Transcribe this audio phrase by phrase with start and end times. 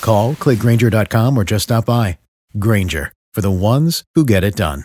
[0.00, 2.18] Call, clickgranger.com, or just stop by.
[2.58, 4.84] Granger, for the ones who get it done.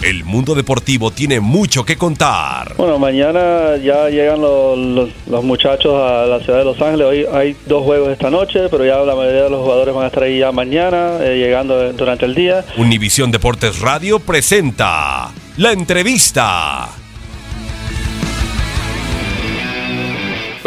[0.00, 2.74] El mundo deportivo tiene mucho que contar.
[2.76, 7.06] Bueno, mañana ya llegan los, los- los muchachos a la ciudad de Los Ángeles.
[7.06, 10.06] Hoy hay dos juegos esta noche, pero ya la mayoría de los jugadores van a
[10.06, 12.64] estar ahí ya mañana, eh, llegando durante el día.
[12.78, 16.88] Univisión Deportes Radio presenta la entrevista.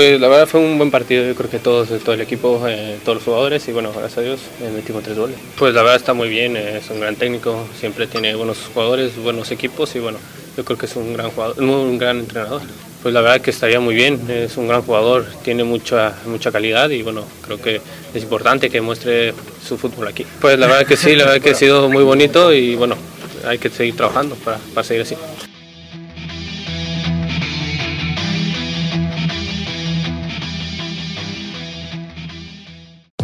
[0.01, 2.97] Pues la verdad fue un buen partido, yo creo que todos, todo el equipo, eh,
[3.05, 5.37] todos los jugadores y bueno, gracias a Dios eh, metimos tres goles.
[5.59, 9.15] Pues la verdad está muy bien, eh, es un gran técnico, siempre tiene buenos jugadores,
[9.17, 10.17] buenos equipos y bueno,
[10.57, 12.63] yo creo que es un gran jugador, un gran entrenador.
[13.03, 16.89] Pues la verdad que estaría muy bien, es un gran jugador, tiene mucha, mucha calidad
[16.89, 17.79] y bueno, creo que
[18.11, 20.25] es importante que muestre su fútbol aquí.
[20.39, 22.95] Pues la verdad que sí, la verdad que ha sido muy bonito y bueno,
[23.45, 25.15] hay que seguir trabajando para, para seguir así.